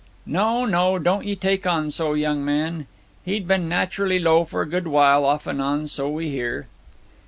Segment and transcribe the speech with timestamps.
[0.25, 0.97] 'No, no.
[0.97, 2.87] Don't ye take on so, young man.
[3.23, 6.65] He'd been naturally low for a good while, off and on, so we hear.'